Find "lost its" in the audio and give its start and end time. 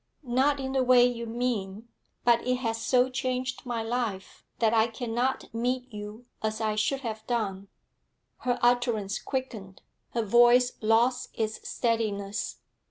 10.81-11.69